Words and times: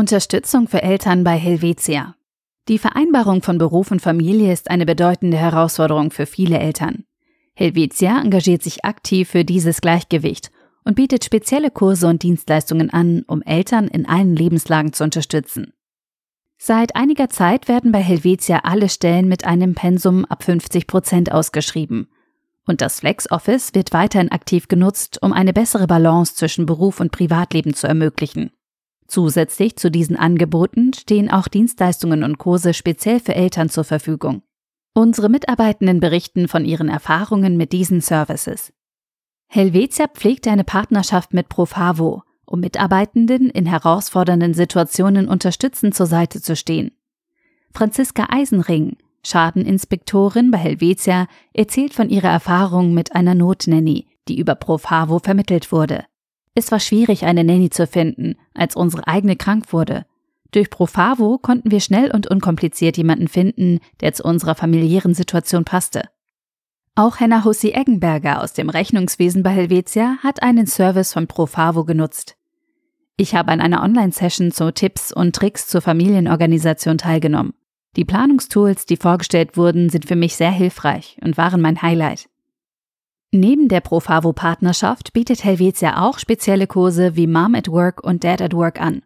Unterstützung 0.00 0.66
für 0.66 0.82
Eltern 0.82 1.24
bei 1.24 1.36
Helvetia. 1.36 2.16
Die 2.68 2.78
Vereinbarung 2.78 3.42
von 3.42 3.58
Beruf 3.58 3.90
und 3.90 4.00
Familie 4.00 4.50
ist 4.50 4.70
eine 4.70 4.86
bedeutende 4.86 5.36
Herausforderung 5.36 6.10
für 6.10 6.24
viele 6.24 6.58
Eltern. 6.58 7.04
Helvetia 7.54 8.18
engagiert 8.18 8.62
sich 8.62 8.86
aktiv 8.86 9.28
für 9.28 9.44
dieses 9.44 9.82
Gleichgewicht 9.82 10.50
und 10.84 10.94
bietet 10.94 11.26
spezielle 11.26 11.70
Kurse 11.70 12.06
und 12.06 12.22
Dienstleistungen 12.22 12.88
an, 12.88 13.24
um 13.26 13.42
Eltern 13.42 13.88
in 13.88 14.08
allen 14.08 14.34
Lebenslagen 14.34 14.94
zu 14.94 15.04
unterstützen. 15.04 15.74
Seit 16.56 16.96
einiger 16.96 17.28
Zeit 17.28 17.68
werden 17.68 17.92
bei 17.92 18.00
Helvetia 18.00 18.60
alle 18.60 18.88
Stellen 18.88 19.28
mit 19.28 19.44
einem 19.44 19.74
Pensum 19.74 20.24
ab 20.24 20.42
50 20.44 20.86
Prozent 20.86 21.30
ausgeschrieben. 21.30 22.08
Und 22.66 22.80
das 22.80 23.00
FlexOffice 23.00 23.74
wird 23.74 23.92
weiterhin 23.92 24.32
aktiv 24.32 24.66
genutzt, 24.66 25.18
um 25.20 25.34
eine 25.34 25.52
bessere 25.52 25.86
Balance 25.86 26.36
zwischen 26.36 26.64
Beruf 26.64 27.00
und 27.00 27.12
Privatleben 27.12 27.74
zu 27.74 27.86
ermöglichen. 27.86 28.50
Zusätzlich 29.10 29.74
zu 29.74 29.90
diesen 29.90 30.14
Angeboten 30.14 30.92
stehen 30.92 31.32
auch 31.32 31.48
Dienstleistungen 31.48 32.22
und 32.22 32.38
Kurse 32.38 32.72
speziell 32.72 33.18
für 33.18 33.34
Eltern 33.34 33.68
zur 33.68 33.82
Verfügung. 33.82 34.42
Unsere 34.94 35.28
Mitarbeitenden 35.28 35.98
berichten 35.98 36.46
von 36.46 36.64
ihren 36.64 36.88
Erfahrungen 36.88 37.56
mit 37.56 37.72
diesen 37.72 38.00
Services. 38.00 38.72
Helvetia 39.48 40.06
pflegt 40.06 40.46
eine 40.46 40.62
Partnerschaft 40.62 41.34
mit 41.34 41.48
Profavo, 41.48 42.22
um 42.46 42.60
Mitarbeitenden 42.60 43.50
in 43.50 43.66
herausfordernden 43.66 44.54
Situationen 44.54 45.26
unterstützend 45.26 45.96
zur 45.96 46.06
Seite 46.06 46.40
zu 46.40 46.54
stehen. 46.54 46.92
Franziska 47.72 48.28
Eisenring, 48.30 48.96
Schadeninspektorin 49.24 50.52
bei 50.52 50.58
Helvetia, 50.58 51.26
erzählt 51.52 51.94
von 51.94 52.10
ihrer 52.10 52.30
Erfahrung 52.30 52.94
mit 52.94 53.16
einer 53.16 53.34
Notnanny, 53.34 54.06
die 54.28 54.38
über 54.38 54.54
Profavo 54.54 55.18
vermittelt 55.18 55.72
wurde. 55.72 56.04
Es 56.54 56.72
war 56.72 56.80
schwierig, 56.80 57.24
eine 57.24 57.44
Nanny 57.44 57.70
zu 57.70 57.86
finden, 57.86 58.36
als 58.54 58.76
unsere 58.76 59.06
eigene 59.06 59.36
krank 59.36 59.72
wurde. 59.72 60.06
Durch 60.50 60.68
Profavo 60.68 61.38
konnten 61.38 61.70
wir 61.70 61.80
schnell 61.80 62.10
und 62.10 62.26
unkompliziert 62.26 62.96
jemanden 62.96 63.28
finden, 63.28 63.78
der 64.00 64.12
zu 64.12 64.24
unserer 64.24 64.56
familiären 64.56 65.14
Situation 65.14 65.64
passte. 65.64 66.08
Auch 66.96 67.20
Henna 67.20 67.44
Hussi 67.44 67.70
Eggenberger 67.70 68.42
aus 68.42 68.52
dem 68.52 68.68
Rechnungswesen 68.68 69.42
bei 69.42 69.50
Helvetia 69.50 70.16
hat 70.22 70.42
einen 70.42 70.66
Service 70.66 71.12
von 71.12 71.28
Profavo 71.28 71.84
genutzt. 71.84 72.36
Ich 73.16 73.34
habe 73.34 73.52
an 73.52 73.60
einer 73.60 73.82
Online-Session 73.82 74.50
zu 74.50 74.72
Tipps 74.72 75.12
und 75.12 75.36
Tricks 75.36 75.66
zur 75.66 75.82
Familienorganisation 75.82 76.98
teilgenommen. 76.98 77.54
Die 77.96 78.04
Planungstools, 78.04 78.86
die 78.86 78.96
vorgestellt 78.96 79.56
wurden, 79.56 79.88
sind 79.88 80.06
für 80.06 80.16
mich 80.16 80.36
sehr 80.36 80.50
hilfreich 80.50 81.16
und 81.22 81.36
waren 81.36 81.60
mein 81.60 81.80
Highlight. 81.82 82.28
Neben 83.32 83.68
der 83.68 83.80
Profavo-Partnerschaft 83.80 85.12
bietet 85.12 85.44
Helvetia 85.44 86.02
auch 86.02 86.18
spezielle 86.18 86.66
Kurse 86.66 87.14
wie 87.14 87.28
Mom 87.28 87.54
at 87.54 87.68
Work 87.68 88.02
und 88.02 88.24
Dad 88.24 88.42
at 88.42 88.54
Work 88.54 88.80
an. 88.80 89.02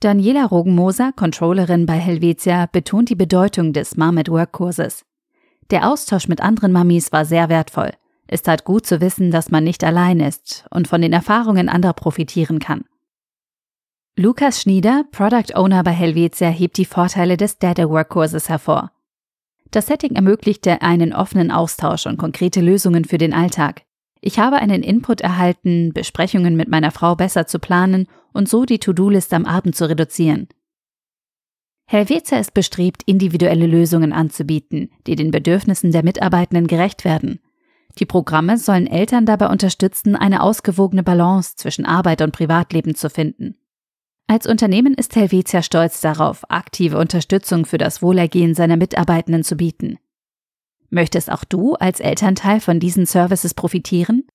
Daniela 0.00 0.46
Rogenmoser, 0.46 1.12
Controllerin 1.12 1.84
bei 1.84 1.98
Helvetia, 1.98 2.66
betont 2.72 3.10
die 3.10 3.14
Bedeutung 3.14 3.74
des 3.74 3.98
Mom 3.98 4.16
at 4.16 4.30
Work 4.30 4.52
Kurses. 4.52 5.04
Der 5.70 5.90
Austausch 5.90 6.26
mit 6.26 6.40
anderen 6.40 6.72
Mamis 6.72 7.12
war 7.12 7.26
sehr 7.26 7.50
wertvoll. 7.50 7.92
Es 8.26 8.42
tat 8.42 8.64
gut 8.64 8.86
zu 8.86 9.02
wissen, 9.02 9.30
dass 9.30 9.50
man 9.50 9.64
nicht 9.64 9.84
allein 9.84 10.20
ist 10.20 10.64
und 10.70 10.88
von 10.88 11.02
den 11.02 11.12
Erfahrungen 11.12 11.68
anderer 11.68 11.92
profitieren 11.92 12.58
kann. 12.58 12.84
Lukas 14.16 14.62
Schnieder, 14.62 15.04
Product 15.12 15.54
Owner 15.54 15.82
bei 15.82 15.92
Helvetia, 15.92 16.48
hebt 16.48 16.78
die 16.78 16.86
Vorteile 16.86 17.36
des 17.36 17.58
Dad 17.58 17.78
at 17.78 17.90
Work 17.90 18.08
Kurses 18.08 18.48
hervor. 18.48 18.90
Das 19.70 19.86
Setting 19.86 20.14
ermöglichte 20.14 20.82
einen 20.82 21.12
offenen 21.12 21.50
Austausch 21.50 22.06
und 22.06 22.16
konkrete 22.16 22.60
Lösungen 22.60 23.04
für 23.04 23.18
den 23.18 23.32
Alltag. 23.32 23.82
Ich 24.20 24.38
habe 24.38 24.56
einen 24.56 24.82
Input 24.82 25.20
erhalten, 25.20 25.92
Besprechungen 25.92 26.56
mit 26.56 26.68
meiner 26.68 26.90
Frau 26.90 27.14
besser 27.14 27.46
zu 27.46 27.58
planen 27.58 28.06
und 28.32 28.48
so 28.48 28.64
die 28.64 28.78
To-Do-Liste 28.78 29.36
am 29.36 29.44
Abend 29.44 29.76
zu 29.76 29.88
reduzieren. 29.88 30.48
Helvetia 31.88 32.38
ist 32.38 32.52
bestrebt, 32.52 33.02
individuelle 33.06 33.66
Lösungen 33.66 34.12
anzubieten, 34.12 34.90
die 35.06 35.14
den 35.14 35.30
Bedürfnissen 35.30 35.92
der 35.92 36.02
Mitarbeitenden 36.02 36.66
gerecht 36.66 37.04
werden. 37.04 37.40
Die 37.98 38.06
Programme 38.06 38.58
sollen 38.58 38.86
Eltern 38.88 39.24
dabei 39.24 39.48
unterstützen, 39.48 40.16
eine 40.16 40.42
ausgewogene 40.42 41.02
Balance 41.02 41.54
zwischen 41.56 41.86
Arbeit 41.86 42.20
und 42.22 42.32
Privatleben 42.32 42.94
zu 42.94 43.08
finden. 43.08 43.56
Als 44.28 44.46
Unternehmen 44.46 44.94
ist 44.94 45.14
Helvetia 45.14 45.62
stolz 45.62 46.00
darauf, 46.00 46.50
aktive 46.50 46.98
Unterstützung 46.98 47.64
für 47.64 47.78
das 47.78 48.02
Wohlergehen 48.02 48.54
seiner 48.54 48.76
Mitarbeitenden 48.76 49.44
zu 49.44 49.56
bieten. 49.56 49.98
Möchtest 50.90 51.30
auch 51.30 51.44
du 51.44 51.74
als 51.74 52.00
Elternteil 52.00 52.60
von 52.60 52.80
diesen 52.80 53.06
Services 53.06 53.54
profitieren? 53.54 54.26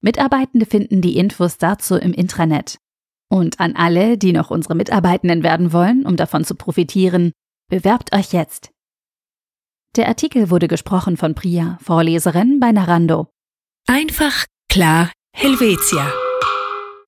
Mitarbeitende 0.00 0.66
finden 0.66 1.00
die 1.00 1.16
Infos 1.16 1.58
dazu 1.58 1.94
im 1.96 2.12
Intranet. 2.12 2.78
Und 3.28 3.60
an 3.60 3.74
alle, 3.76 4.18
die 4.18 4.32
noch 4.32 4.50
unsere 4.50 4.74
Mitarbeitenden 4.74 5.42
werden 5.42 5.72
wollen, 5.72 6.06
um 6.06 6.16
davon 6.16 6.44
zu 6.44 6.54
profitieren, 6.54 7.32
bewerbt 7.68 8.14
euch 8.14 8.32
jetzt. 8.32 8.70
Der 9.96 10.08
Artikel 10.08 10.50
wurde 10.50 10.68
gesprochen 10.68 11.16
von 11.16 11.34
Priya, 11.34 11.78
Vorleserin 11.82 12.60
bei 12.60 12.70
Narando. 12.70 13.28
Einfach, 13.86 14.44
klar, 14.68 15.10
Helvetia. 15.32 16.12